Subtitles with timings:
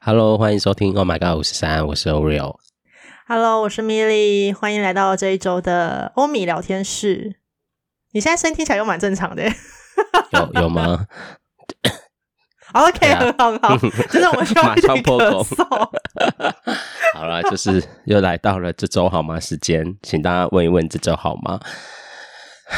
[0.00, 2.56] Hello，欢迎收听 Oh My God 五十三，我是 Oreo。
[3.26, 7.36] Hello，我是 Milly，欢迎来到这一周的欧米聊天室。
[8.12, 9.42] 你现在声音听起来又蛮正常的，
[10.30, 11.06] 有有吗？
[12.72, 13.76] OK，、啊、很好很好，
[14.08, 15.44] 就是我们需要 马上破口。
[17.14, 21.58] 好了，就是又来到了这周好吗时间，请大家问一问这周好吗？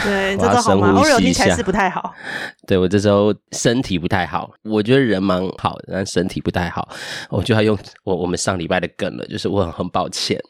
[0.02, 2.14] 对， 这周好吗？Oreo 听起来是不太好。
[2.66, 6.88] 对，我这周身体不太好，我觉得人蛮好的，但身体不太好。
[7.30, 10.40] 我就要用我我们上礼拜的梗了，就是我很很抱歉，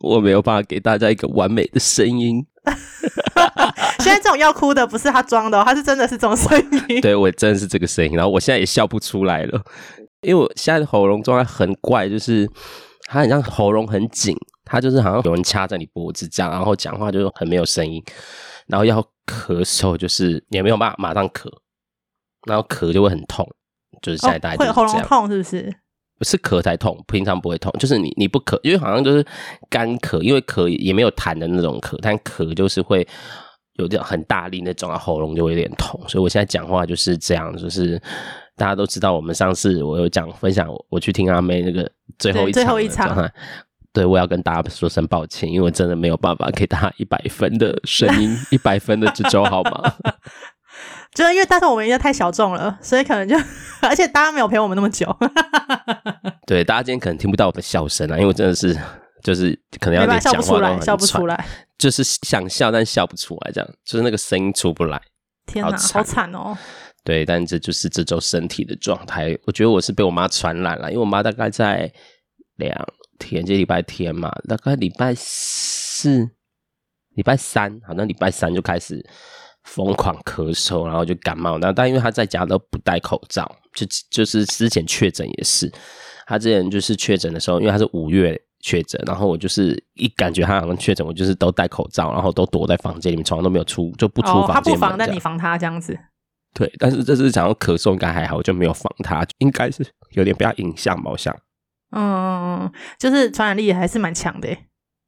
[0.00, 2.46] 我没有办法给大家一个完美的声音。
[3.98, 7.00] 现在这种要哭的不是他装的，他是真的是这种声音。
[7.00, 9.60] 对，我真的是这个声音，然后我现在也笑不出来了，
[10.22, 12.48] 因为我现在的喉咙状态很怪，就是
[13.06, 18.02] 它很像喉咙很紧，它就是好像有人掐在你脖子这样，然后讲话就很没有声音。
[18.66, 21.50] 然后要咳嗽，就是也没有办法马上咳，
[22.46, 23.46] 然后咳就会很痛，
[24.02, 25.76] 就是现在大家、哦、会喉咙痛是不是？
[26.16, 29.26] 不是咳才痛，平常不会痛，就是你你不咳，因为好像就是
[29.68, 33.06] 干咳，因为咳也没有痰的那种咳，但咳就是会
[33.74, 38.00] 有点很大力那种，喉咙就会有点痛，所以我现在讲话就是这样，就是
[38.56, 43.32] 大家都知道，我们上次我有讲分享我，我去听阿妹那个最后一场，最后一场。
[43.94, 49.94] 对，我要跟大家说声抱歉，因为我真的没有办法给大家一百分的声音，一百分的这 周好吗？
[51.14, 53.36] 就是因为但是我们应该太小众了，所以可能就
[53.82, 55.16] 而且大家没有陪我们那么久。
[56.44, 58.76] 对，大家今天可能听不到我的笑声啊，因为我真的是
[59.22, 61.46] 就是可能要讲话笑不出来，笑不出来，
[61.78, 65.00] 就是想笑但笑不出来，这样就是那个声音出不来。
[65.46, 66.58] 天哪，好惨哦！
[67.04, 69.38] 对，但这就是这周身体的状态。
[69.46, 71.92] 我觉得我是被我妈传染了，因为我妈大概在
[72.56, 72.76] 两。
[73.24, 76.28] 天，这礼拜天嘛，大概礼拜四、
[77.14, 79.04] 礼拜三，好像礼拜三就开始
[79.62, 81.58] 疯狂咳嗽，然后就感冒。
[81.58, 85.72] 然后，但因为他在家都不戴口罩，就就是之前确诊也是，
[86.26, 94.50] 他之前就是确诊的时候，因为他是五月确诊，然后我就是一感觉他好像确诊，我就是都戴口罩，然后都躲在房间里面，从来都没有出，就不出房间。
[94.50, 95.98] 哦，他不防，但你防他这样子。
[96.52, 101.34] 对，但是这次想要咳嗽应该还好，我就没有防他，应该是有点被他影响吧，我想。
[101.94, 104.48] 嗯，就是传染力还是蛮强的。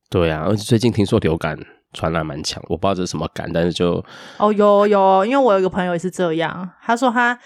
[0.09, 1.59] 对啊，而且最近听说流感
[1.93, 4.05] 传染蛮强，我不知道这是什么感，但是就
[4.39, 7.37] 哦，有有，因为我有一个朋友也是这样，他说他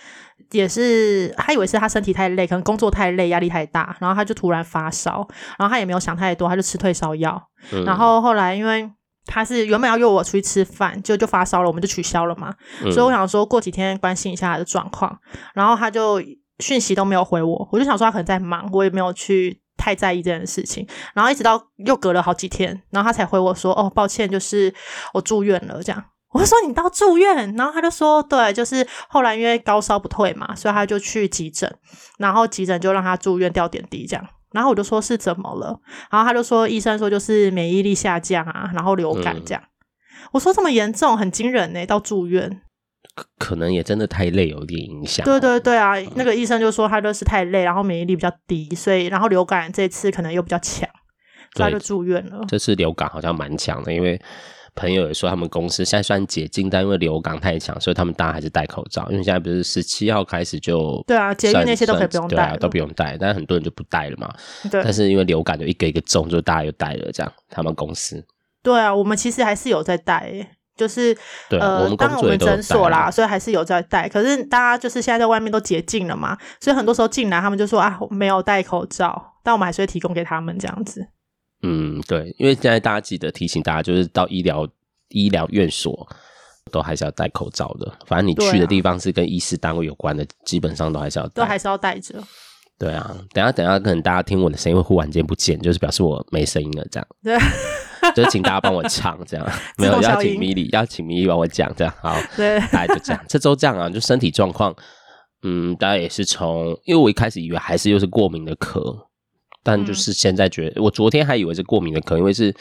[0.51, 5.27] 也是，他以为是他身体太累，可能工作太累，压力太大，然后他就突然发烧，
[5.59, 7.43] 然后他也没有想太多，他就吃退烧药，
[7.73, 8.91] 嗯、然后后来因为
[9.25, 15.19] 他是原本要约我出去吃饭，就就发烧了，我们就取消了嘛，嗯、所以我想说过几天关心一下他的状况，
[15.55, 16.21] 然后他就。
[16.61, 20.87] 讯息都没有回我，我就想说他可能在忙，我也没有去太在意这件事情。
[21.15, 24.73] 然后一直到又隔了好几天，然后他才回我说：“哦，抱歉，就是
[25.15, 31.73] 我住院了。”这样，我就说：“你到住院？”然后他就说：“对，就是后来因为高烧不退嘛，所以他就去急诊，
[32.19, 39.63] 然后急诊就让他住院吊点滴这样。”然后我就说：“是怎么了？”然后他就说：“医生说就是免疫力下降啊，然后流感这样。
[39.63, 39.67] 嗯”
[40.33, 42.61] 我说：“这么严重，很惊人呢，到住院。”
[43.39, 45.25] 可能也真的太累，有点影响。
[45.25, 50.89] 对对对啊，嗯、那个医生就说他就是太累，然后免疫力比较低，所以然后流感这次可能又比较强，
[51.55, 52.45] 所以他就住院了。
[52.49, 54.21] 这次流感好像蛮强的，因为
[54.77, 59.07] 朋友也说他们公司现在算解禁，但因为流感太强，所以他们大家还是戴口罩。
[59.11, 64.33] 因为现在不是十七号开始就对啊，捷运那些都可以不用戴，啊，都不用戴，但是很多人就不戴了嘛。
[64.71, 68.25] 对，但是因为流感就一个一个中，就大家又戴了，这样他们公司。
[68.63, 70.57] 对啊，我们其实还是有在戴。
[70.81, 71.15] 就是
[71.51, 74.09] 呃，当然我们诊所啦，所以还是有在戴。
[74.09, 81.07] 可是大家就是现在在外面都解禁了嘛，所以很多时候进来他们就说啊，没有戴口罩，但我们还是会提供给他们这样子。
[81.63, 84.67] 嗯，对，因为现在大家记得提醒大家，就是到医疗
[85.09, 86.09] 医疗院所
[86.73, 87.93] 都还是要戴口罩的。
[88.07, 92.15] 反正你去的地方是跟医师单位有关的，基本上都还是要戴，都还是要戴着。
[92.79, 97.07] 对啊，等下等下，可能大家听我的声音会忽然间不见，就是表示我没声音了，这样。
[97.23, 97.39] 对。
[98.15, 99.47] 就是请大家帮我唱，这样
[99.79, 103.25] 没有邀请米莉，邀请米莉帮我讲，这样好， 对，大家就这样。
[103.29, 104.75] 这周这样啊，就身体状况，
[105.43, 108.81] 嗯，大家也是从，因为我一开始以为还是又是过敏的咳，
[109.63, 112.55] 但就是现在觉得，嗯、我昨天还以为是过敏的咳，因为是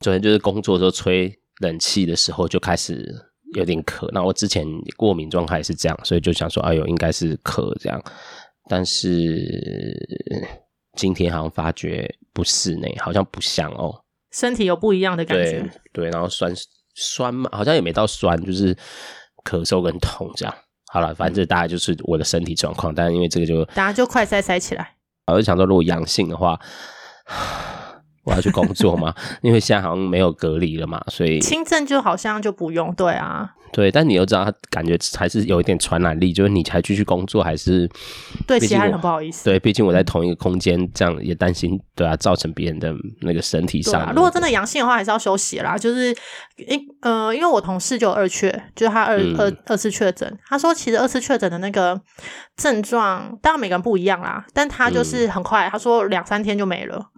[0.00, 3.14] 昨天就是工作的时候吹冷气的时候就开始
[3.54, 4.66] 有点咳，那我之前
[4.96, 8.02] 过敏状态是这样，所以就想说，哎呦，应该是咳这样，
[8.68, 9.40] 但是
[10.96, 14.03] 今天好像发觉不是呢，好像不像哦。
[14.34, 16.52] 身体有不一样的感觉，对，对，然后酸
[16.96, 18.74] 酸嘛，好像也没到酸，就是
[19.44, 20.52] 咳嗽跟痛这样。
[20.92, 22.92] 好了，反正这大概就是我的身体状况。
[22.92, 24.96] 但是因为这个就，大家就快塞塞起来。
[25.26, 26.58] 我就想说，如果阳性的话，
[28.24, 29.14] 我要去工作嘛？
[29.42, 32.92] 因为现在好像没有隔离了嘛，所以轻症就好像就不用。
[32.94, 37.88] 对啊，对，但你又知道，他感觉还是有一点传染力，就是你还继续工作，还是
[38.46, 39.44] 对其他人很不好意思。
[39.44, 44.12] 对，毕竟我在同一个空间，这样也担心，对啊，造成别人的那个身体上、那个。
[44.14, 45.76] 如果真的阳性的话，还是要休息啦。
[45.76, 46.14] 就是，
[46.68, 52.00] 因呃，因为我同事就有二确，就是他二、嗯、二二次确诊，他说其实二次确诊的那个
[52.56, 57.10] 症状，当然每个人不一样啦，但他就是很快，嗯、他说两三天就没了。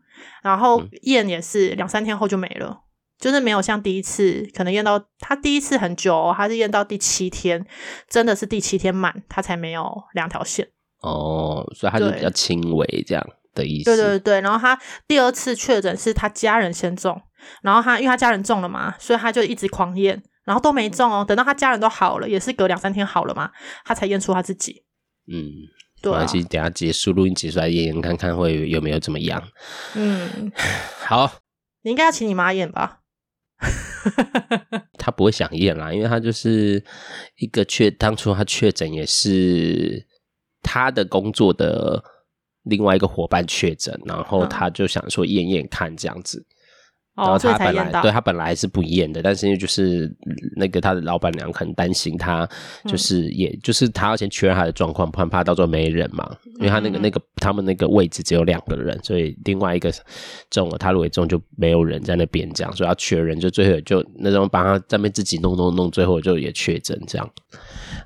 [0.42, 2.82] 然后验也是两三天后就没了，
[3.18, 7.66] 就是没有像第一次可能验到他第一次很久，哦，他是验到第七天，
[8.08, 10.68] 真的是第七天满他才没有两条线
[11.00, 13.84] 哦，所以他就比较轻微这样的意思。
[13.84, 14.78] 对对对，然后他
[15.08, 17.20] 第二次确诊是他家人先中，
[17.62, 23.50] 然后他因为他家人中了嘛，所以他就一直狂验，然后都没中哦，等到他家人都好了，也是隔两三天好了嘛，
[23.84, 24.84] 他才验出他自己。
[25.26, 25.74] 嗯。
[26.02, 29.42] 没关系，等下结束录音结束来验验看看会有没有怎么样。
[29.94, 30.52] 嗯，
[31.04, 31.40] 好，
[31.82, 33.00] 你应该要请你妈验吧？
[34.98, 36.84] 他不会想验啦，因为他就是
[37.38, 40.06] 一个确，当初他确诊也是
[40.62, 42.04] 他的工作的
[42.64, 46.46] 另外一个伙伴确诊，然后他就想说验验看这样子。
[47.16, 50.14] 然后他本来、哦、对他本来是不验的，但是因为就是
[50.54, 52.46] 那个他的老板娘很担心他，
[52.86, 56.36] 就是也、嗯、就是他要先确认他的状况，不然怕到时候没人嘛。
[56.58, 59.90] 因为他那个那个他们那个位置只有两个人，所以另外一个
[60.50, 67.30] 中了，他如果中就没有人在那边这样，所以要确认，就最后就那种帮他在那边自己弄弄弄，最后就也确诊这样。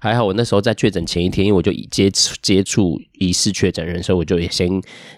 [0.01, 4.71] 还好我那时候在确诊前一天，因为我就已接触接触疑似确诊人，所以我就也先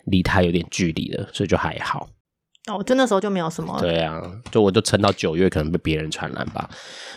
[0.07, 2.09] 离他有点距离了，所以就还好。
[2.71, 3.77] 哦，就那时候就没有什么。
[3.81, 4.23] 对啊，
[4.53, 6.71] 就我就撑到九月，可能被别人传染吧。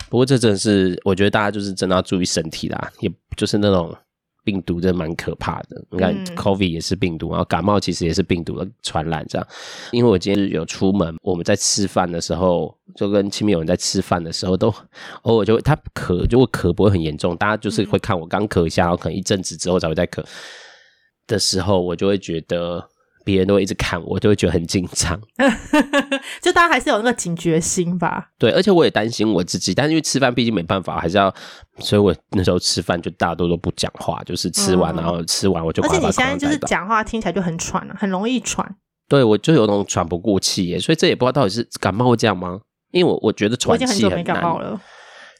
[0.09, 3.95] 不过这真的是，我觉得大家就是真的要注意身体啦，也就是那种
[4.43, 5.79] 病毒真的蛮可怕的。
[5.91, 9.47] 你看、嗯、，COVID 也是病毒，然后感冒其实也是病毒的传染这样。
[9.91, 14.73] 因为我今天有出门，我们在吃饭的时候，就跟亲密友人在吃饭的时候，都
[15.23, 20.25] 偶尔就会他咳，就会咳不会很严重，大家就是会看我刚咳一下，然后可能一阵子之后才会再咳
[21.27, 22.89] 的时候，我就会觉得。
[23.25, 25.19] 别人都会一直看我，就会觉得很紧张。
[26.41, 28.29] 就大家还是有那个警觉心吧。
[28.37, 31.33] 对，而且我也担心我自己，但是因为吃饭毕竟没办法，还是要，
[31.79, 35.83] 所以我那时候吃饭就大多都不讲话，就是吃完、嗯、然后吃完我就。
[35.83, 38.75] 而且你现在就是讲话听起来就很喘啊，很容易喘。
[39.09, 42.59] 对，我就有那种喘不过气耶，所以这也不知道到底是感冒会这样吗？
[42.91, 43.99] 因为我我觉得喘气很难。
[43.99, 44.79] 我已经很久没感冒了，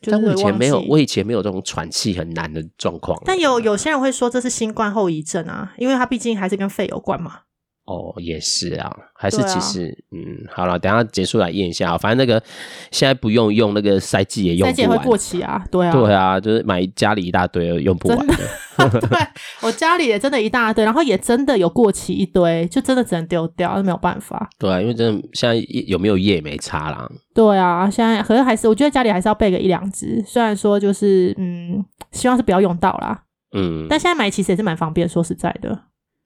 [0.01, 3.17] 但我以前没有，我以前没有这种喘气很难的状况。
[3.25, 7.39] 但有有些人会说这是新冠后遗症啊，因为它毕竟还是跟肺有关嘛。
[7.85, 12.41] 哦，也是啊，还是其实，啊、嗯，好了，等一下结束来验一下，反正那个
[12.89, 18.35] 现在不用用那个筛剂也用不完，会过期啊，对啊，对啊，就是买家里一大堆用不完的，
[18.89, 19.19] 的对
[19.61, 24.49] 我家里也真的一大堆，然后也真的有过期一堆，就真的只能丢掉，没有办法。
[24.57, 25.55] 对啊，因为真的现在
[25.87, 27.07] 有没有液也没差啦。
[27.35, 33.21] 对啊，现在可是还是我觉得家里还是要备个一两支，虽然说就是嗯，希望是不要用到啦，
[33.55, 35.83] 嗯，但现在买其实也是蛮方便，说实在的。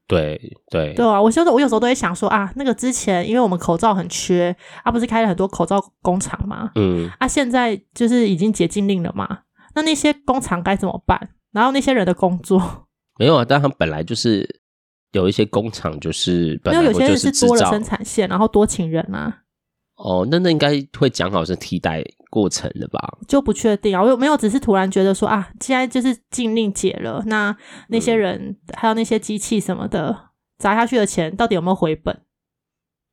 [0.10, 0.38] 对
[0.72, 1.22] 对对啊！
[1.22, 4.54] 我有时候我有时候都会想说啊，那个之前因为我们口罩很缺
[4.84, 9.42] 啊，不是开了很多口罩工厂嘛，嗯，啊，现在就是已经解禁令了嘛，
[9.76, 11.30] 那那些工厂该怎么办？
[11.52, 12.88] 然后那些人的工作
[13.20, 14.62] 没有啊，但他们本来就是
[15.12, 19.44] 有一些工厂，就是本来有些人是多了生产线，然后多请人啊。
[19.96, 23.18] 哦，那那应该会讲好是替代过程的吧？
[23.28, 27.56] 就不确定啊，我有没有只是突然觉得说啊，现在就是禁令解了，那
[27.88, 32.22] 那些人、嗯、还有那些机器什么的砸下去的钱到底有没有回本？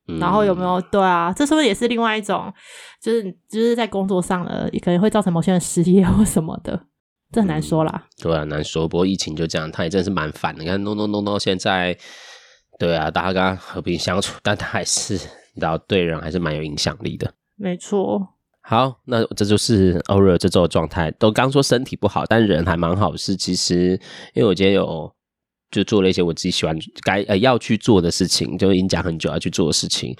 [0.08, 1.32] 嗯、然后有没有对啊？
[1.32, 2.52] 这是不是也是另外一种，
[3.00, 6.80] 就是就是在工作上了，也可能会造成某些人失业或什么的，
[7.32, 8.04] 这很难说啦。
[8.04, 8.87] 嗯、对啊，难说。
[8.87, 10.62] 不过疫情就这样，他也真是蛮烦的。
[10.62, 11.96] 你看，弄弄弄到现在，
[12.78, 15.18] 对啊，大家跟他和平相处，但他还是。
[15.56, 18.36] 然后对人还是蛮有影响力的，没错。
[18.68, 21.08] 好，那这就是欧瑞这周的状态。
[21.12, 23.16] 都刚说身体不好，但人还蛮好。
[23.16, 23.92] 是其实，
[24.35, 25.08] 因为我今天有
[25.70, 30.12] 就做了一些我自己喜欢该呃要去做的事情，就已经讲很久要去做的事情。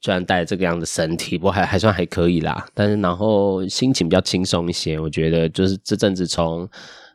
[0.00, 2.66] 虽然带这个样的身体，不过还还算还可以啦。
[2.74, 4.98] 但是然后心情比较轻松一些。
[4.98, 6.68] 我觉得就是这阵子从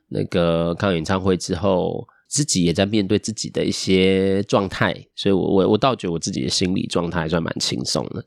[0.08, 2.08] 那个看演唱会之后。
[2.34, 8.24] 自己也在面对自己的一些状态，所以我我我倒觉得我自己的心理状态还算蛮轻松的，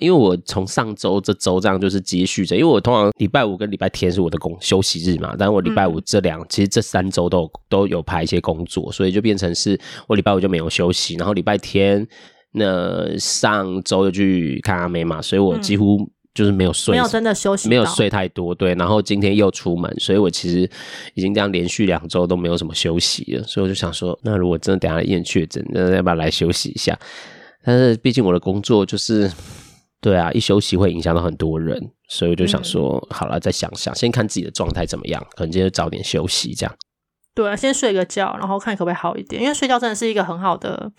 [0.00, 12.06] 因为我从上周这周这样就是接续着，因为我通常礼拜五跟礼拜天是我的工休息日嘛，但我礼拜五这两、嗯、其实这三周都有都有排一些工作，所以就变成是我礼拜五就没有休息，然后礼拜天
[12.52, 16.10] 那上周又去看阿妹嘛，所以我几乎、嗯。
[16.34, 18.74] 就是没有睡，没有真的休息，没有睡太多，对。
[18.74, 20.68] 然后今天又出门，所以我其实
[21.14, 23.44] 已经这样连续两周都没有什么休息了。
[23.44, 26.98] 所以我就想说，那如果真的等下验确诊，那要不要来休息一下？
[27.62, 29.30] 但是毕竟我的工作就是，
[30.04, 36.76] 对啊，一休息会影响到很多人，所以我就想说，嗯、好了，再想想，先看自己的状态怎么样，可能今天就早点休息这样。
[37.34, 40.92] 对啊，先睡个觉，然后看可不可以好一点，因为睡觉真的是一个很好的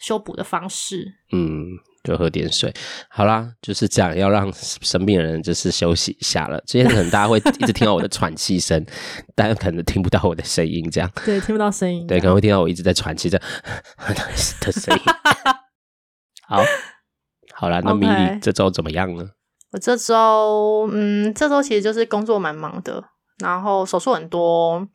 [0.00, 1.06] 修补的方式。
[1.32, 1.66] 嗯。
[2.06, 2.72] 就喝点水，
[3.10, 6.62] 好啦，就是这样，要让生病的人就是休息一下了。
[6.64, 8.86] 今天可能大家会一直听到我的喘气声，
[9.34, 11.10] 但可能听不到我的声音，这样。
[11.24, 12.06] 对，听不到声音。
[12.06, 13.46] 对，可能会听到我一直在喘气这样
[14.60, 15.02] 的声音。
[16.46, 16.62] 好，
[17.58, 19.24] 好啦，那米莉这周怎么样呢.
[19.72, 23.02] 我这周，嗯，这周其实就是工作蛮忙的。
[23.38, 24.86] 然后手术很多，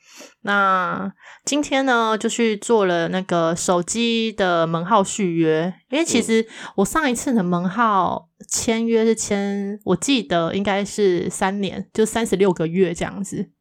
[0.41, 1.12] 那
[1.46, 13.51] 今天呢就去做了那个手机的门号续约，因为其实我上一次的门号签约是签，我记得应该是三年，就三十六个月这样子。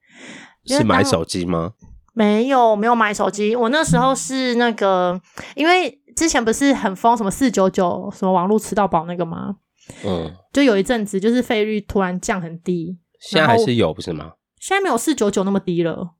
[0.64, 1.72] 是买手机吗？
[2.14, 3.54] 没有，没有买手机。
[3.54, 5.20] 我那时候是那个，
[5.54, 9.56] 因为之前不是很疯什么四九九什么网络吃到饱那个吗？
[10.04, 14.32] 嗯，就有一阵子就是费率突然降很低，现在还是有不是吗？
[14.60, 16.10] 现在没有四九九那么低了，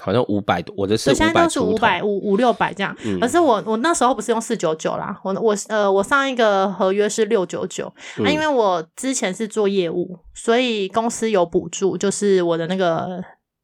[0.00, 2.96] 好像五百多，我的是现在都是五百五五六百这样。
[3.04, 13.22] 嗯、可是我我那时候不是用四九九啦，我我呃我上一个合约是六九九，那因为我之前是做业务，所以公司有补助，就是我的那个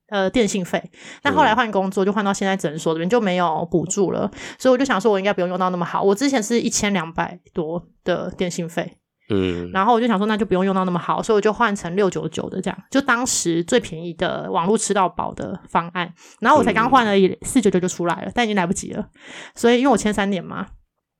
[0.08, 0.82] 呃电信费。
[1.22, 6.02] 但后来换工作就换到现在诊所这边就没有补助了，所以我就想说我应该不用用到那么好。
[6.02, 8.98] 我之前是一千两百多的电信费。
[9.30, 16.10] 嗯，然后我就想说，那就不用用到那么好，所以我就换成六九九的这样，就当时最便宜的网络吃到饱的方案。
[16.40, 17.12] 然后我才刚换了
[17.42, 19.06] 四九九就出来了，但已经来不及了。
[19.54, 20.68] 所以因为我签三年嘛，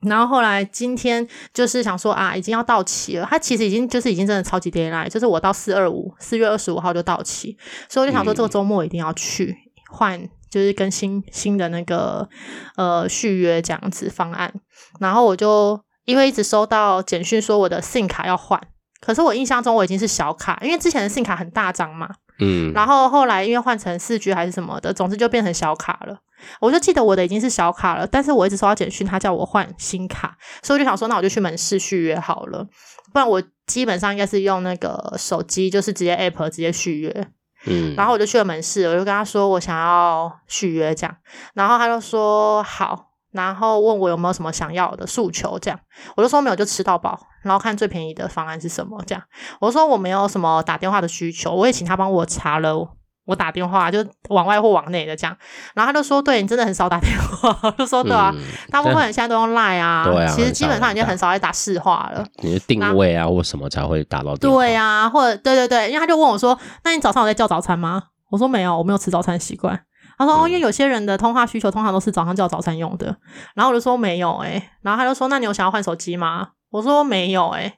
[0.03, 3.27] 然后后来今天就是想说啊，已经要到期了。
[3.31, 7.57] 它其实已经就是已经真的超级 deadline，就是我到四二五四月二十五号就到期，
[7.89, 9.57] 所以我就想说这个周末一定要去
[9.91, 12.29] 换，就是更新新的那个
[12.77, 14.53] 呃续约这样子方案。
[15.01, 15.81] 然后我就。
[16.09, 18.59] 因为一直收到简讯说我的 SIM 卡要换，
[18.99, 22.09] 可是我印象中我已经是小卡，因为之前的 SIM 卡很大张嘛，
[22.41, 26.17] 嗯，然后后来因为换成四 G 还是什么的，总之就变成小卡了。
[26.61, 32.65] 我就记得我的已经是小卡了，但是我一直收到简讯，他叫我换新卡，所以我就想说，那我就去门市续约好了，
[33.13, 37.29] 不然我基本上应该是用那个手机，就是直接 App 直接续约，
[37.67, 41.17] 嗯，然后我就去了门市，我就跟他说我想要续约这样，
[41.55, 43.07] 然后他就说好。
[43.31, 45.79] 然后问我有没有什么想要的诉求，这样。
[46.17, 49.23] 我就说没有，就吃到饱，然后看最便宜的方案是什么，这样。
[49.61, 52.97] 我说我没有什么打电话的需求，我也请他帮我查了，
[53.29, 55.37] 我打电话就往外或往内的这样，
[55.75, 68.05] 然后他就说，对你真的很少打电话， 我就说对啊，嗯、大部分人现在都用 Line 啊，对啊，其实基本上已经很少在打市话了，你的定位啊或什么才会打到电话，对啊，或者对对对，因为他就问我说，那你早上有在叫早餐吗？
[68.31, 69.79] 我说没有，我没有吃早餐习惯。
[70.19, 73.07] 他说：“哦，因为有些人的通话需求通常都是早上叫早餐用的。”
[73.55, 77.75] 然后我就说：“没有哎。”然后他就说：“那你有想要换手机吗？”我说：“没有哎。”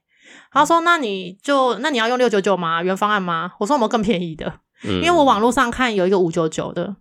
[0.50, 2.83] 他说：“那你就那你要用六九九吗？
[2.83, 4.50] 原方案吗？”我说：“有没有更便宜的？
[4.83, 6.95] 因为我网络上看有一个五九九的，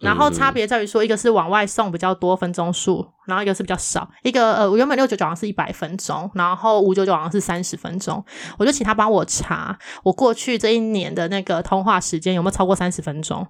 [0.00, 4.08] 然后差别在于说一个是往外送比较多分钟数，然后一个是比较少。
[4.22, 8.24] 一个呃，我原本六九九好像是一百分钟，然后五九九好像是三十分钟。
[8.58, 13.46] 我就请他帮我查，我过去这一年的那个通话时间有没有超过三十分钟。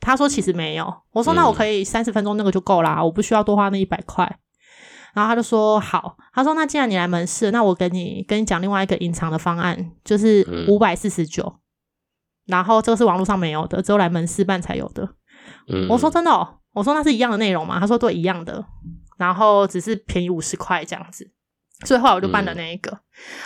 [0.00, 4.38] 他说其实没有，我说那我可以三十分钟那个就够啦，嗯、我不需要多花那一百块。
[5.14, 11.52] 然后他就说好，他说那既然你来门市，那我跟你跟你讲另外一个隐藏的方案，就是五百四十九，
[12.48, 15.08] 然后这个是网络上没有的，只有来门市办才有的。
[15.68, 17.78] 嗯、我说真的哦，我说那是一样的内容嘛？
[17.78, 18.64] 他说对，一样的，
[19.16, 21.30] 然后只是便宜五十块这样子。
[21.84, 23.00] 所以后来我就办了那一个，嗯、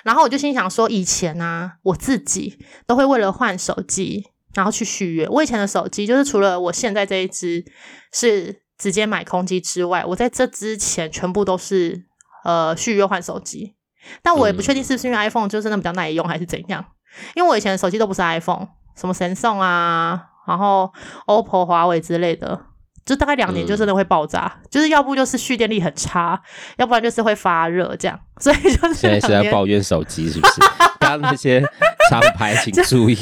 [0.04, 4.32] 然后我就心想说，以前呢、啊，我自己都会为了换手机。
[4.54, 5.26] 然后去续约。
[5.30, 7.64] 我以前的手机就是除了我现在这一只
[8.12, 12.04] 是直接买空机之外，我在这之前全部都是
[12.44, 13.74] 呃续约换手机。
[14.22, 16.84] 但我也不确定是不是因为 iPhone 就是那比较耐用还是怎样。
[17.34, 20.92] 因为我以前的手机都不是 iPhone，什么神送啊，然后
[21.26, 22.58] OPPO、华为之类的，
[23.04, 26.40] 就大概两年就真的会爆炸，嗯、就是要不就是蓄电力很差，
[26.76, 28.18] 要不然就是会发热这样。
[28.38, 30.60] 所以就是现在是在抱怨手机是不是？
[31.00, 31.62] 刚刚那些。
[32.10, 33.14] 厂牌请 注意，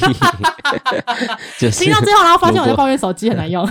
[1.58, 3.64] 就是听到最后，然后发现我在抱怨手机很难用，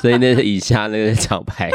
[0.00, 1.70] 所以那是以下那个厂牌，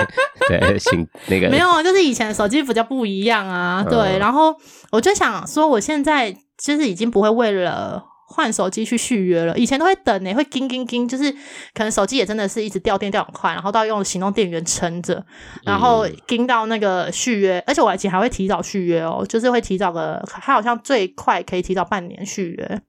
[0.50, 4.54] 对，请那个没有，就是以前的手机比较不一样啊，对，然后
[4.92, 8.04] 我就想说，我现在其实已经不会为了。
[8.28, 11.32] 换手机去续约了，以前都会等呢、欸，会叮叮叮，就是
[11.74, 15.24] 可能手机也真的是一直掉电掉很快，然后都要用行动电源撑着，
[15.64, 22.82] 然后叮到那个续约，嗯、而且我以前还会提早续约哦，就是会提早个，它好像最快可以提早半年续约，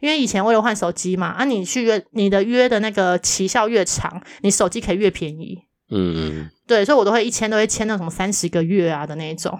[0.00, 9.56] 因为以前为了换手机嘛，啊，你续约你的约的那个期效越长，你手机可以越便宜，嗯，对，所以我都会一签都会签那种三十个月啊的那一种。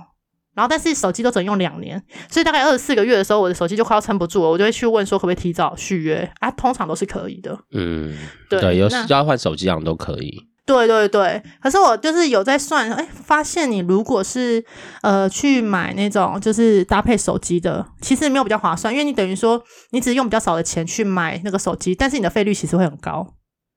[0.55, 6.51] 然后但是手机都只能用两年，所以大概二十四个月的时候，我的手机就快要撑不住了，我就会去问说可不可以提早续约啊？
[6.53, 7.59] 通常都是可以的。
[7.73, 8.17] 嗯，
[8.49, 10.49] 对，对有要换手机这样都可以。
[10.67, 14.65] 对对对，可是我就是有在算，哎，发现你如果是
[15.03, 23.35] 呃去买那种就是搭配手机的，其实没有比较划算，因为你等于说你只是用比较少的钱去买那个手机，但是你的费率其实会很高，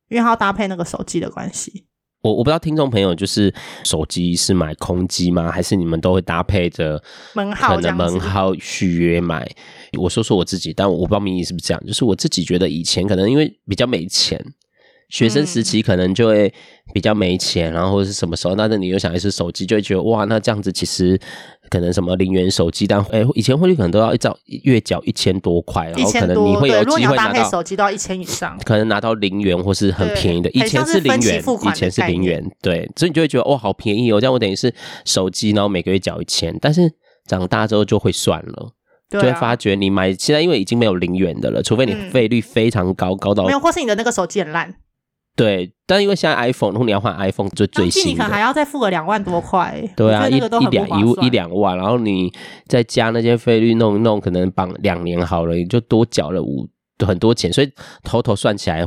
[0.08, 1.88] 因为它要搭配那个手机的关系。
[2.22, 5.52] 我我不知道听众朋友就是手机是买空机吗？
[5.52, 7.02] 还是你们都会搭配着
[7.34, 9.50] 门号可能门号续约买？
[9.98, 11.86] 我说说我自己，但我不知道明义是不是这样。
[11.86, 14.44] 就是我自己觉得以前可能因为比较没钱，
[15.10, 16.54] 学生时期可能就会
[16.94, 21.20] 比较没钱，嗯、然后或者是什么时候，那你又想一次手机，就会觉得哇，那这样子其实。
[21.70, 34.74] 可能什么零元手机，但哎，以前汇率可能都要一兆月缴一千多块，然后可能你会有机会拿到手机都要一千以上，可能拿到零元或是很便宜的，以前是零元，以前是零元，对，所以你就会觉得哇，好便宜哦，这样我等于是
[35.04, 36.90] 手机，然后每个月缴一千，但是
[37.26, 38.72] 长大之后就会算了，
[39.10, 44.74] 就会发觉你买现在因为已经没有零元的了，除非你费率非常高，高到没有，或是你的那个手机很烂。
[45.38, 49.82] 对，但因为现在 iPhone，如果你要换 iPhone，就最新的，你可能还要再付个两万多块。
[49.96, 52.34] 对啊，一一两一一两万，然后你
[52.67, 56.67] 再加那些费率弄一弄，可能绑两年好了，你就多缴了五
[57.06, 57.72] 很多钱，所以
[58.03, 58.84] 头头算起来，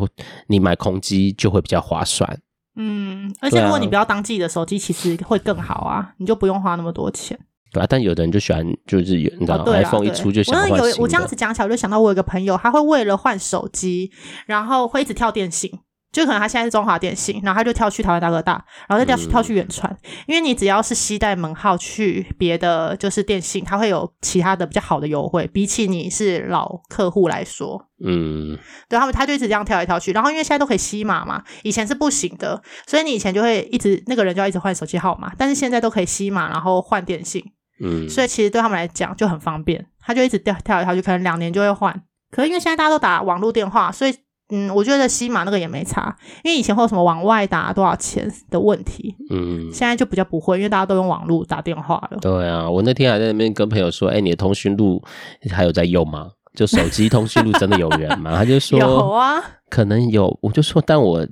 [0.49, 2.40] 你买空机就会比较划算。
[2.75, 7.38] 嗯，而且如果你不要当季的手机，其实会更好啊，你就不用花那么多钱。
[7.73, 10.80] 对啊，但有的人就喜欢，就是有你知道、哦、，iPhone 一出就想换。
[10.80, 14.11] 我有我这样子讲起来，我就想到我有个朋友，他会为了换手机，
[14.47, 15.71] 然后会一直跳电信。
[16.12, 37.40] 就可能他现在是中华电信，然后他就跳去台湾大哥大，然后再跳去跳去远传，因为你只要是携带门号去别的就是电信，它会有其他的比较好的优惠，比起你是老客户来说，嗯，对，他们他就一直这样跳来跳去，然后因为现在都可以吸码嘛，以前是不行的，所以你以前就会一直那个人就要一直换手机号码，但是现在都可以吸码，然后换电信，
[37.81, 42.02] 嗯，所以其实对他们来讲就很方便，他就一直跳跳来跳去，可能两年就会换，
[42.33, 44.14] 可是因为现在大家都打网络电话，所以。
[44.50, 52.19] 嗯，我觉得西马那个也没差，因为以前会有什么往外打多少钱的问题，嗯，现在就比较不会，因为大家都用网络打电话了。
[52.21, 55.02] 对啊，我那天还在那边跟朋友说，哎、欸，你的通讯录
[55.50, 56.30] 还有在用吗？
[56.54, 58.36] 就手机通讯录真的有人吗？
[58.36, 60.36] 他就说 有啊，可能有。
[60.43, 61.26] 我就说，但我。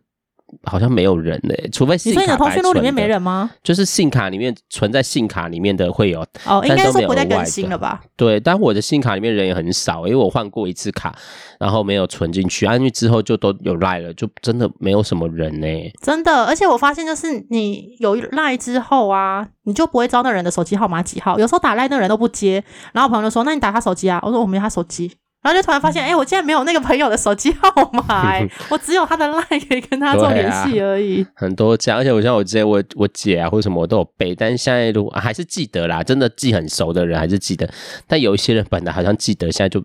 [0.65, 2.21] 好像没有人嘞、欸，除非信卡。
[2.21, 3.51] 你说你的通讯录里面没人吗？
[3.63, 8.01] 就是信卡里面存在信卡里面的会有哦，应该是不再更新了吧？
[8.17, 11.15] 对，但我的信卡里面人也很少，因为我换过一次卡，
[11.59, 15.93] 然后没有存进去，安、啊、之后就都有赖了，就真的没有什么人呢、欸。
[16.03, 31.23] 真的，而且我发现就是你有赖之后啊，你就不会知道那人的手机号码几号，有时候打赖那人都不接，然后朋友就说：“那你打他手机啊？”我说：“我没他手机。”然后就突然发现，哎、欸，我竟然没有那个朋友的手机号码，哎， 我只有他的 line 可以跟他做联系而已。
[31.23, 37.71] 啊、很多家，而且我像我之前我我姐啊或者什么我都有背，但是现在如果、啊、还是记得啦，真的记很熟的人还是记得，
[38.09, 39.81] 但有一些人本来好像记得，现在就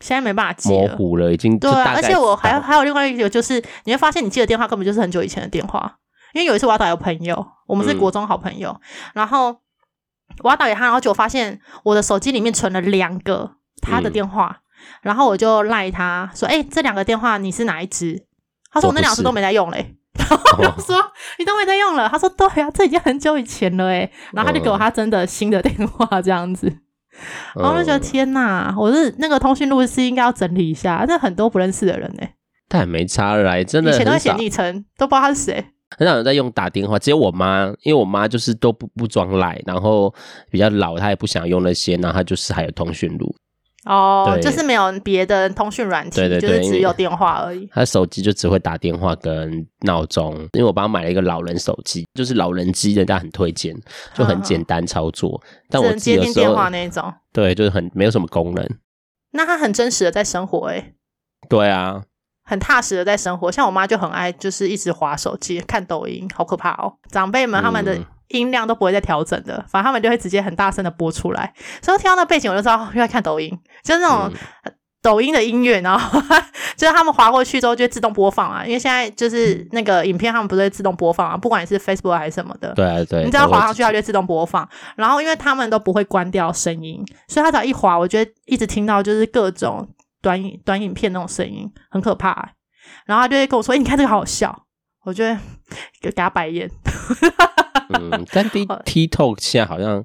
[0.00, 1.94] 现在没办法记模糊了，已经对、啊。
[1.94, 5.98] 而且我还还有另外一个，就是你会发现你记的电话根本就是很久以前的电话，
[6.34, 8.80] 因为有一次我要打给朋友，我们是国中好朋友，嗯、
[9.14, 9.56] 然后
[10.42, 14.56] 我要打给他，然后就发现我的手机里面存了两个他的电话。
[14.58, 14.62] 嗯
[15.02, 18.26] 然后我就赖他说：“哎，这两个电话你是哪一支？”
[18.72, 20.96] 他说：“我那两支都没在用嘞。”然后我就说
[21.38, 26.66] ：“你都没在用了？”他说：“对啊，这已经很久以前了哎。”然后他就给我他真的新的电话这样子。
[27.54, 32.34] 然后我就觉得天哪，我是那个通讯录是应该要整理一下，那很多不认识的人哎。
[32.68, 33.90] 但也没差来，真的。
[33.90, 35.64] 以前都会写昵称，都不知道他是谁。
[35.96, 40.12] 很少人在用打电话，只有我妈，因为我妈就是都不不装赖，然后
[40.50, 43.34] 比较老，她也不想用那些，然后她就是还有通讯录。
[43.86, 47.68] 哦，就是没有别的通讯软体，对对对，就是只有电话而已。
[47.72, 53.74] 他手机就只会打电话跟闹钟，因为我帮他买了一个老人手机，就是老人机，人家很推荐，
[54.12, 55.30] 就很简单操作。
[55.30, 58.68] 呵呵但我接听电话那一种，对，就是很没有什么功能。
[59.30, 60.94] 那他很真实的在生活，欸，诶
[61.48, 62.02] 对啊，
[62.42, 63.52] 很踏实的在生活。
[63.52, 66.94] 像我妈就很爱，就是一直划手机看抖音，好可怕哦。
[67.10, 67.96] 长辈们他们的。
[68.28, 74.32] 嗯音量都不会再调整的，反正他们就会直接很大声的播出来，所以听到那背景我就知道又在看抖音，就是那种
[75.00, 76.20] 抖音的音乐，然后
[76.76, 89.88] 就是他们滑过去之后就会自动播放啊，因为现在就是那个影片他们不是会自动播放啊，不管你是 Facebook 还是什么的，对啊对，你只要滑上去它就会自动播放，然后因为他们都不会关掉声音，所以他只要一滑，我觉得一直听到就是各种
[90.20, 92.50] 短影短影片那种声音，很可怕欸，
[93.06, 94.64] 然后他就会跟我说，欸，你看这个好好笑，
[95.04, 95.38] 我觉得
[96.02, 96.68] 给他白眼。
[97.98, 100.04] 嗯，但 TikTok 现在好像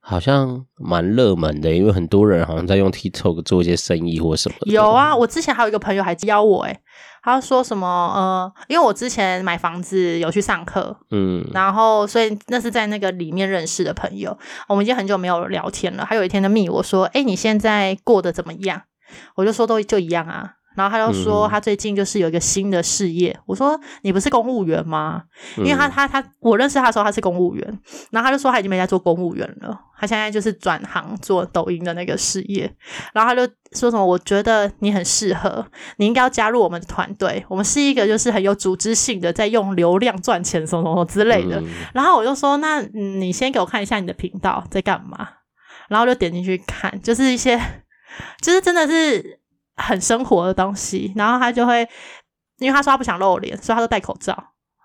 [0.00, 4.70] 好像蛮热门的，因为很多人好像在用 TikTok 做一些生意或什么的。
[4.72, 6.80] 有啊，我之前还有一个朋友还邀我，诶
[7.22, 7.86] 他说什么？
[7.86, 16.06] 呃，因为我之前买房子有去上课，嗯，然后所以那是在那个里面认识的朋友，我们已经很久没有聊天了。
[16.06, 18.82] 还有一天的密我说，诶，你现在过得怎么样？
[19.34, 20.54] 我就说都就一样啊。
[20.78, 23.32] 然后他就说他最近就是有一个新的事业。
[23.36, 25.24] 嗯、我说你不是公务员吗？
[25.56, 27.80] 因为他他他我认识他的时候他是公务员，
[28.12, 32.72] 然后他就说他已经没在做公务员了，他现在就是转行做抖音的那个事业。
[33.12, 37.44] 然后他就说什么，我觉得你很适合，你应该要加入我们的团队。
[37.48, 41.60] 我们是一个就是很有组织性的，在用流量赚钱什么什么之类的。
[41.60, 45.28] 嗯、然后我就说，那你先给我看一下你的频道在干嘛。
[45.88, 47.58] 然后就点进去看，就是一些
[48.40, 49.37] 就是真的是。
[49.78, 51.88] 很生活的东西，然后他就会，
[52.58, 54.36] 因为他说他不想露脸，所以他都戴口罩，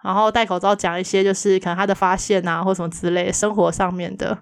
[0.04, 4.38] 然后戴口罩讲一些就是可能他的发现啊，或什么之类生活上面的。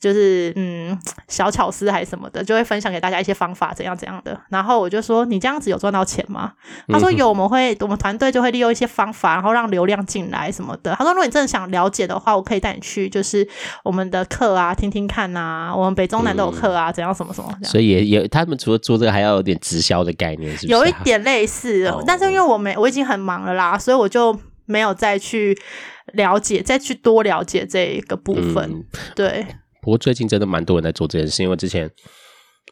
[0.00, 4.38] 就是嗯， 小巧思还是什么的，就会分享给大家一些方法，怎样怎样的。
[4.48, 6.52] 然后我就说，你这样子有赚到钱吗？
[6.88, 10.94] 他说有，我们会，我们团队就会利用一些方法，然后让流量进来什么的。
[10.96, 13.46] 他说，如果你真的想了解的话，我可以带你去，就是
[13.82, 17.52] 我们的课啊，听听看啊，我们北中南都有课啊，怎样什么什么。
[17.62, 20.78] 所以也也，他们除了做这个，还要有点直销的概念，是不是？
[20.78, 25.58] 有一点类似，哦、但是因为我没，我已经很忙了啦，所以我就没有再去
[26.12, 28.84] 了解，再去多了解这一个部分，嗯、
[29.16, 29.46] 对。
[29.88, 31.90] 不过最近真的蛮多人在做这件事，因为之前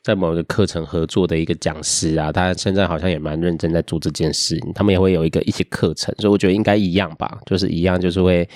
[0.05, 4.55] 在某一个课程合作的一个讲师啊，他现在好像也蛮认真在做这件事。
[4.75, 8.47] 他们也会有一个一些课程，所以我觉得应该一样吧，就是一样，就是会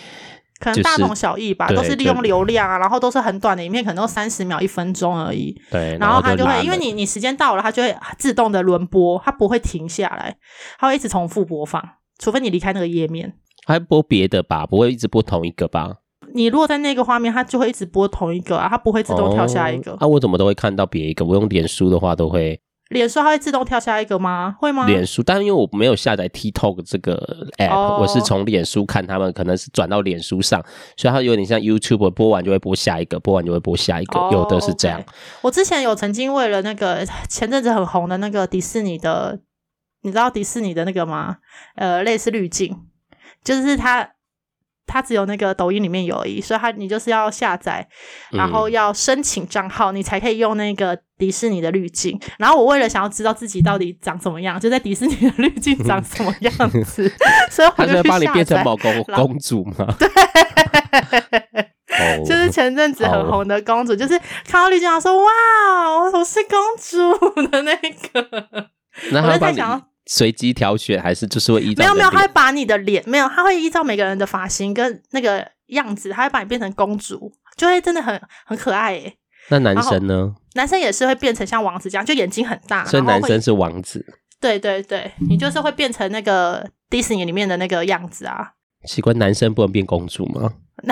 [0.58, 5.58] 可能大同小异吧，都是利用流量啊，然后都是很短的影片，可能都三十秒、一分钟而已。
[5.70, 10.36] 对，然后他就会因为你你时间到了，他就会自动的轮播，他不会停下来，
[10.78, 11.82] 他会一直重复播放，
[12.18, 13.32] 除非你离开那个页面。
[13.64, 15.99] 还播别的吧，不会一直播同一个吧？
[16.34, 19.92] 你如果在那个画面，它就会一直播同一个啊，它不会自动跳下一个。
[20.00, 21.24] 啊、我怎么都会看到别一个？
[21.24, 22.60] 我用脸书的话都会。
[22.90, 24.56] 脸书它会自动跳下一个吗？
[24.58, 24.84] 会吗？
[24.84, 30.60] 脸书，但是因为我没有下载 TikTok 这个 app，、哦、我是从脸书看他们，可能是转到脸书上，
[30.96, 35.00] 所以它有点像 YouTube，播完就会播下一个，播完就会播下一个，哦、有的是这样。
[35.00, 35.06] Okay.
[35.42, 39.38] 我之前有曾经为了那个前阵子很红的那个迪士尼的，
[40.02, 41.36] 你知道迪士尼的那个吗？
[41.76, 42.76] 呃，类似滤镜，
[43.44, 44.10] 就是它。
[44.92, 47.86] 它只有那个抖音里面有而已，所以它你就是要下载，
[48.32, 52.18] 然后要申请账号，嗯、你才可以用那个迪士尼的滤镜。
[52.38, 56.52] 然后我为了想要知道自己到底长什么样，就在迪士尼的滤镜长什么样
[56.84, 57.12] 子，嗯、
[57.48, 58.02] 所以我就去下载。
[58.02, 59.86] 他是帮你变成某公公主嘛？
[59.98, 60.08] 对，
[62.24, 65.30] 就是前阵子很红的公主，就是看到滤镜，然后说哇，
[66.12, 67.16] 我是公主
[67.48, 68.28] 的那个。
[69.12, 69.80] 那他在想。
[70.12, 71.84] 随机挑选还是就是会依照？
[71.84, 79.16] 没有没有，他会把你的脸没有，他会依照每个人的发型跟那个样子，他会把你变成公主，就会真的很很可爱诶。
[79.50, 80.34] 那男生呢？
[80.54, 82.84] 男生也是会变成像王子这样，就眼睛很大。
[82.84, 84.04] 所以男生是王子。
[84.40, 88.54] 对对对，你就是会变成那个迪士尼里面的那个样子啊。
[88.88, 90.54] 奇怪，男生不能变公主吗？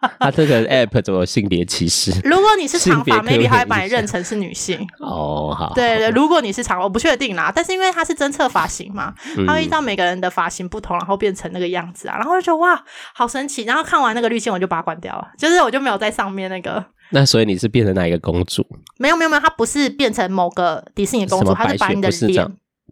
[0.20, 2.10] 他这个 app 怎么有性别歧视？
[2.24, 4.86] 如果你是长发，maybe 他会把你认成是女性。
[5.00, 5.72] 哦，好。
[5.74, 7.52] 对对，如果你是长，我不确定啦。
[7.54, 9.14] 但是因为它是侦测发型嘛，
[9.46, 12.16] 它会依照每个人的发型不同，然后变成那个样子啊。
[12.16, 12.82] 然后就觉得哇，
[13.14, 13.64] 好神奇。
[13.64, 16.84] 然后看完那个滤镜，我就把它关掉了，就是我就没有在上面那个。
[17.10, 18.66] 那所以你是变成哪一个公主？
[18.98, 22.46] 没有没有没有，它不是变成某个迪士尼公主，它是把你的脸。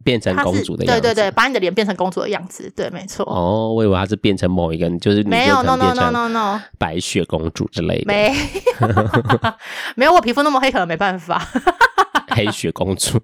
[0.04, 3.24] 变成公主的样子，对对对，把你的脸变成公主的样子，对，没错。
[3.24, 8.32] 哦，我以为她是变成某一个，就是没有，no no no no no，白雪公主之类的，没，
[9.96, 11.42] 没有，我皮肤那么黑，可能没办法。
[12.28, 13.20] 黑雪公主，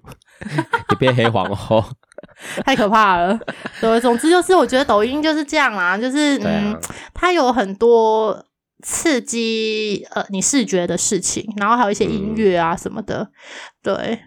[0.89, 1.83] 你变黑皇后，
[2.65, 3.37] 太可怕了。
[3.81, 6.79] 对，总之就是，我觉得抖音就是这样啦，就是嗯，
[7.13, 8.45] 它有很多
[8.81, 13.29] 刺激呃你视觉的事情，然后还有一些音乐啊什么的，
[13.83, 14.19] 对。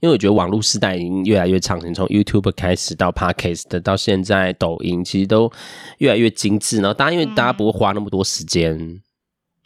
[0.00, 5.50] 因为我觉得网络时代已经越来越长，从 YouTube 开始到 Podcast 到现在抖音，其实都
[5.98, 6.76] 越来越精致。
[6.80, 9.00] 然后，大家因为大家不会花那么多时间，嗯、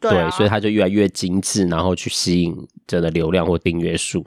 [0.00, 4.24] 对，对啊、所以它就越来越精致，然后去吸引这的流量或订阅数。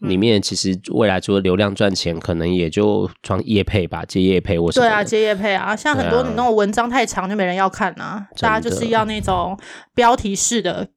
[0.00, 4.84] 嗯、里面其实未来除了流量赚钱，可能也就装业配吧，接业配或什么。
[4.84, 9.56] 对啊，接业配啊，像很多你那种文章太长就没人要看啊，大家就是要那种
[9.94, 10.88] 标题式的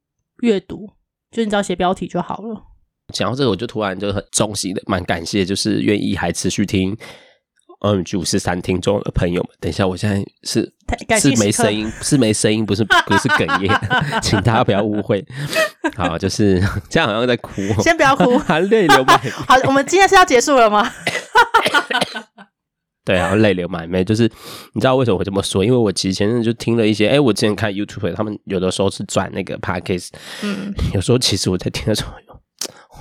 [0.41, 0.89] 阅读，
[1.31, 2.63] 就你只要写标题就好了。
[3.13, 6.95] 讲到这个，我就突然就很衷心的蛮感谢，就是愿意还持续听
[7.79, 9.51] OMG 五四三听众的朋友们。
[9.59, 10.73] 等一下，我现在是
[11.19, 13.73] 是没声音，是没声音，不是不是哽咽，
[14.21, 15.25] 请大家不要误会。
[15.95, 17.61] 好，就是这样，好像在哭。
[17.81, 19.17] 先不要哭，含泪流满。
[19.47, 20.91] 好，我们今天是要结束了吗？
[23.05, 24.03] 对啊，泪流满面。
[24.03, 24.23] 就是
[24.73, 25.63] 你知道为什么会这么说？
[25.63, 30.09] 因为我其实前阵就听了一些，哎，我之前看 YouTube，他们有的时候是转那个 Podcast，
[30.43, 32.11] 嗯，有时候其实我在听的时候，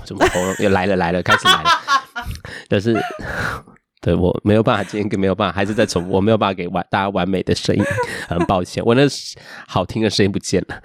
[0.06, 1.70] 怎么喉咙又来了来了，开始来了，
[2.68, 2.96] 但是
[4.00, 7.82] 对我没有办法，今天更没有办法，还是在重，我没有办法给完大家完美的声音，
[8.28, 9.02] 很抱歉，我那
[9.66, 10.80] 好听的声音不见了。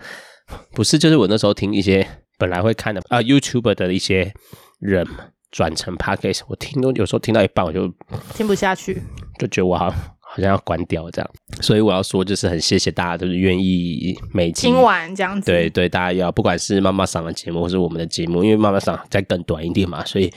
[0.73, 2.05] 不是，就是我那时候听一些
[2.37, 4.33] 本来会看的啊 YouTuber 的一些
[4.79, 5.07] 人。
[5.51, 7.93] 转成 Podcast，我听都有时候听到一半我就
[8.33, 9.01] 听不下去，
[9.37, 9.99] 就觉得我好像
[10.33, 11.31] 好像要关掉这样。
[11.61, 15.51] 所以我要说，就是很谢谢大家，都是愿意每集听完这样子。
[15.51, 20.31] 对对，大家要不管是妈妈桑的节目，或是我们的节目，因为妈妈桑再更短一点嘛，所以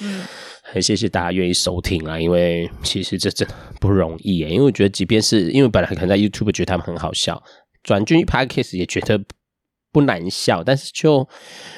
[0.62, 2.18] 很谢谢大家愿意收听啊。
[2.18, 7.42] 因为其实这真的不容易耶，因为我觉得，即便是因为本来可能在 YouTube 觉得他们很好笑，
[7.82, 9.20] 转进 Podcast 也觉得。
[9.92, 11.28] 不难笑，但是就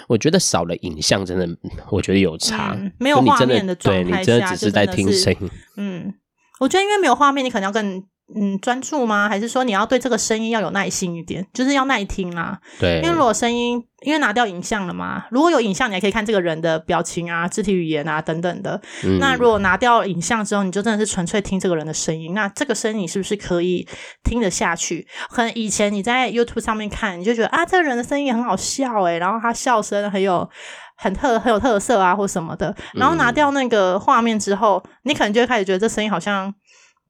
[0.09, 1.47] 我觉得少了影像，真的
[1.91, 2.75] 我觉得有差。
[2.75, 5.51] 嗯、没有画面的对，你真的只是在听声音。
[5.77, 6.15] 嗯，
[6.61, 8.05] 我觉得因为没有画面，你可能要更。
[8.35, 9.29] 嗯，专注吗？
[9.29, 12.59] 还是说你要对这个声音要有耐心一点，就是要耐听啊？
[12.81, 18.83] 对，因为如果声音，因为拿掉影像了嘛，如果有影像，你还可以看这个人的表情啊、肢体语言啊等等的。
[19.05, 23.87] 嗯、那如果拿掉影像之后，你就真的是纯粹听这个人的声音，那这个声音你是不是可以
[24.25, 25.07] 听得下去？
[25.31, 30.51] 可能以前你在 YouTube 上面看，你就觉得啊，这个人的声音很好笑诶、欸，然后他笑声很有
[30.97, 32.75] 很特很有特色啊，或什么的。
[32.95, 36.55] 然后拿掉那个画面之后，嗯、你可能就会开始觉得这声音好像。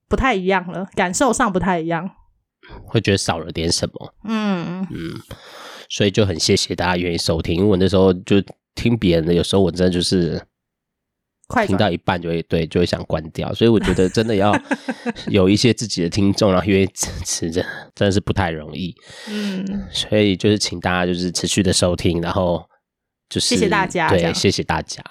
[0.09, 2.09] 不太一样了，感受上不太一样，
[2.85, 4.13] 会觉得少了点什么。
[4.23, 5.19] 嗯嗯，
[5.89, 7.55] 所以就很谢谢大家愿意收听。
[7.55, 8.41] 因为我那时候就
[8.73, 10.41] 听别人的，有时候我真的就是
[11.67, 13.53] 听到一半就会对，就会想关掉。
[13.53, 14.57] 所以我觉得真的要
[15.27, 17.61] 有一些自己的听众，然后愿意支持，着
[17.93, 18.95] 真的是不太容易。
[19.27, 22.65] 嗯，所以就是请大家就是持续的收听，然后
[23.29, 25.03] 就是谢谢大家，对，谢谢大家。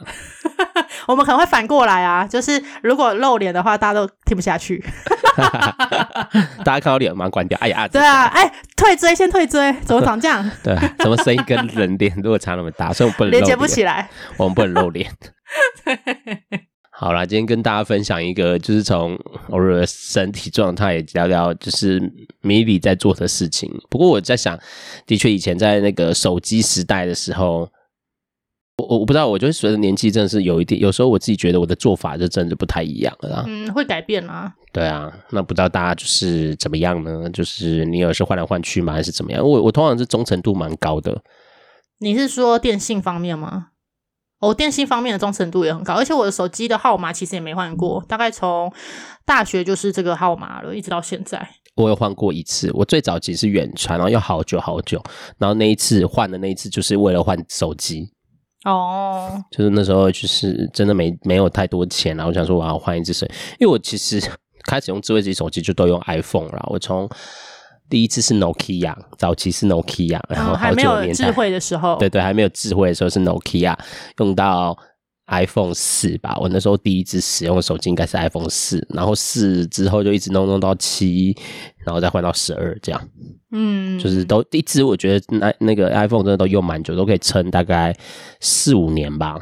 [1.06, 4.82] 我们可能会反过来啊，就是如果露脸的话，大家都听不下去。
[6.64, 7.58] 大家看到脸马上关掉。
[7.60, 10.50] 哎呀， 对啊，哎，退追先退追，怎么长这样？
[10.64, 14.08] 对，怎么声音跟人脸如果差那么大，所以我们不能连接不起来。
[14.38, 15.10] 我们不能露脸。
[16.90, 22.00] 好啦，今天跟大家分享一个，就是从我的身体状态也聊聊，就是
[22.40, 23.70] 米莉在做的事情。
[23.90, 24.58] 不过我在想，
[25.06, 27.68] 的确以前在那个手机时代的时候。
[28.76, 33.42] 我我不知道，我觉得随着年纪真的是有一点，有时候我自己觉得我的做法就真的不太一样了。
[33.46, 34.52] 嗯，会改变啊。
[34.70, 37.28] 对啊，那不知道大家就是怎么样呢？
[37.30, 38.92] 就是你有时换来换去吗？
[38.92, 39.42] 还是怎么样？
[39.42, 41.22] 我我通常是忠诚度蛮高的。
[42.00, 43.68] 你是说电信方面吗？
[44.40, 48.70] 哦，电信方面的忠诚度也很高，而且我的手机的号码其实也没换过，大概从
[49.24, 51.48] 大学就是这个号码了，一直到现在。
[51.76, 55.02] 我有换过一次，我最早其实是远传，然后要好久好久，
[55.38, 58.10] 然后那一次换的那一次就是为了换手机。
[58.66, 59.40] 哦，oh.
[59.50, 64.20] 就是那时候就是真的没没有太多钱，然后我想说我要换一只手机，因为我其实
[64.64, 66.66] 开始用智慧型手机就都用 iPhone 了。
[66.68, 67.08] 我从
[67.88, 73.76] 第一次是 Nokia，早期是 Nokia，然后好久年代、哦、还没有智慧的时候，对对，还没有智慧的时候是 Nokia，
[74.18, 74.76] 用到。
[75.28, 81.36] iPhone 四吧，我那时候第一支使用的手机应该是 iPhone 四，然后四之后就一直弄弄到七，
[81.84, 83.08] 然后再换到十二这样。
[83.50, 87.96] 嗯，就是都一直我觉得那那个 iPhone 真的都用蛮久，都可以撑大概
[88.40, 89.36] 四五年吧。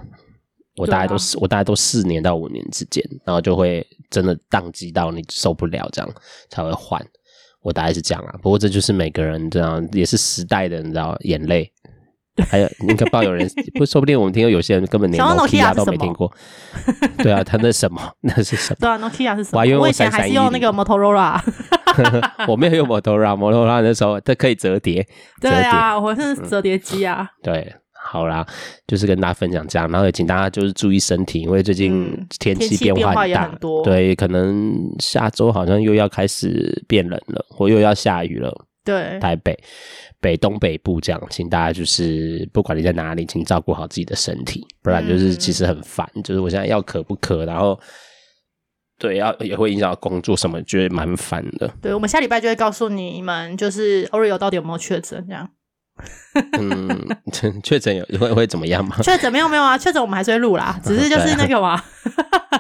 [0.77, 6.15] 我大概都是、啊、我大概都四年到五年之间，然后就会真的宕机到你受不了这样
[6.49, 7.01] 才会换。
[7.63, 11.71] 我大概是这样啊，不过这就是每个人这样，也是时代的你知道眼泪。
[12.51, 16.33] 还有，你可不知道有人不，说不定我们听到有些人根本连 Nokia 都没听过。
[17.19, 18.03] 对啊，他那什么？
[18.23, 18.77] 那是什么？
[18.81, 19.65] 对啊，Nokia 是什么？
[19.77, 21.41] 我，我以前还是用那个 Motorola。
[22.49, 25.07] 我没有用 Motorola，Motorola 那时候它可以折叠。
[25.41, 27.29] 对啊，我是折叠机啊。
[27.41, 27.73] 对，
[28.05, 28.45] 好啦，
[28.89, 33.49] 就是跟大家分享这样，然后也请大家就是注意身体，因为最近天气变化很大。
[33.85, 38.53] 对，可能下周好像又要开始变冷了，或又要下雨了。
[38.85, 39.59] 对，台北。
[40.21, 46.11] 北东北部这样，请大家就是不管你在哪里，请照顾好自己的身体，不然就是其实很烦。
[46.15, 47.79] 嗯、就是我现在要咳不咳，然后
[48.99, 51.71] 对，要也会影响到工作什么，觉得蛮烦的。
[51.83, 55.47] 对，我们下礼拜就会告诉你们，就是 Oreo 到底有没有确诊这样。
[56.59, 57.07] 嗯，
[57.63, 58.97] 确诊有会会怎么样吗？
[59.03, 61.79] 确诊没有没有啊，确诊我们还是会录啦，只是就是 那个嘛。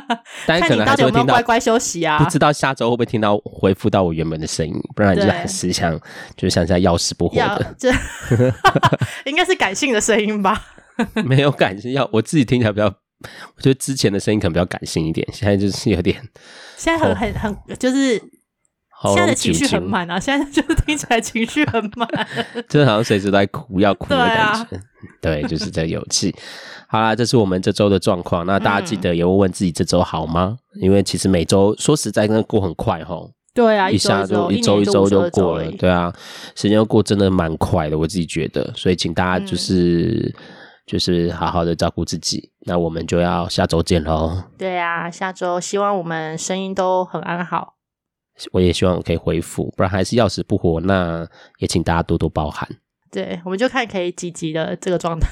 [0.46, 5.98] 但可能还是会听到乖乖休息啊，不知道下周会不会听到回复到我原本的声音，不然就还是像
[6.36, 7.90] 对就像在要死不活的，这
[9.30, 10.60] 应该是感性的声音吧？
[11.24, 16.20] 没有感性，要我自己听起来比较，我觉得之前的声音可能比较感性一点，现在就是有点，
[16.76, 18.20] 现在很很很就是。
[19.08, 22.08] 现在的情绪很满啊，现在就是听起来情绪很满，
[22.68, 24.66] 就好像随时都在哭要哭的感觉。
[24.70, 24.82] 对，啊、
[25.20, 26.34] 对，就是在有气。
[26.88, 28.46] 好啦，这是我们这周的状况。
[28.46, 30.56] 那大家记得也问问自己这周好吗？
[30.76, 33.16] 嗯、因为其实每周说实在，真的过很快哈。
[33.52, 35.70] 对啊，一下就一周一周就过了。
[35.72, 36.12] 对啊，
[36.54, 38.72] 时间过真的蛮快的，我自己觉得。
[38.76, 40.42] 所以请大家就是、嗯、
[40.86, 42.50] 就是好好的照顾自己。
[42.66, 44.42] 那我们就要下周见喽。
[44.56, 47.74] 对啊，下周希望我们声音都很安好。
[48.52, 50.80] 我也希望我可以恢复，不然还是要死不活。
[50.80, 51.26] 那
[51.58, 52.68] 也请大家多多包涵。
[53.10, 55.28] 对，我们就看可以几集的这个状态。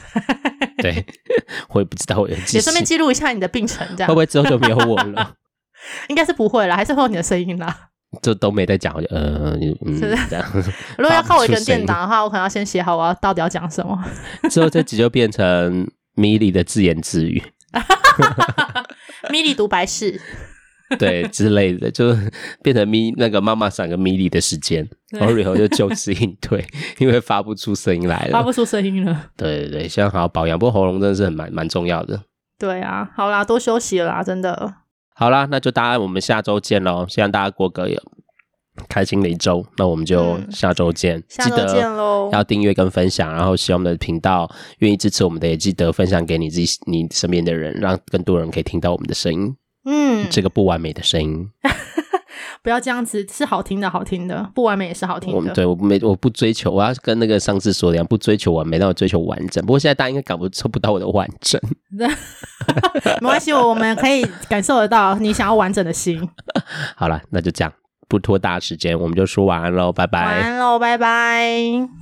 [0.78, 1.04] 对，
[1.70, 2.56] 我也不知道我有几集。
[2.58, 5.34] 也顺便记录一下你的病程，这样会不会之后就没有我了？
[6.08, 7.88] 应该是不会了，还是会有你的声音啦。
[8.22, 10.44] 就都没在讲，我就呃嗯，是这样。
[10.98, 13.98] 如果要靠我一个人垫档的话，我可能要先写好我要到底要讲什么。
[14.50, 17.42] 之后这集就变成米莉的自言自语，
[19.30, 20.20] 米莉读白事。
[20.98, 22.16] 对，之类的，就
[22.62, 26.64] 变成咪那个妈妈桑跟咪莉的时间，然后以后就就此隐退，
[26.98, 29.30] 因为发不出声音来了，发不出声音了。
[29.36, 32.22] 对对对，希望好好保养，不过喉咙真的是很蛮蛮重要的。
[32.58, 34.74] 对啊，好啦，多休息了啦，真的。
[35.14, 38.00] 好啦，那就大家我们下周见喽，希望大家过个有
[38.88, 39.64] 开心的一周。
[39.76, 49.54] 那我们就下周见，嗯、记得要订阅跟分享，然后希望我们的频道愿意支持我们的，也记得分享给你自己、你身边的人，让更多人可以听到我们的声音。
[49.84, 51.50] 嗯，这个不完美的声音，
[52.62, 55.50] 不要这样子，是好听的，好听的，不完美也是好听的。
[55.50, 59.64] 我对我没，我不追求，我要跟那个上次说的一样，不追求完美，但我追求完整。
[59.64, 61.60] 不过现在大家应该感受不到我的完整，
[63.20, 66.28] 没关系，我们可以感受得到你想要完整的心。
[66.96, 67.72] 好了，那就这样，
[68.08, 72.01] 不拖大时间，我们就说晚安喽，拜拜，晚安喽，拜拜。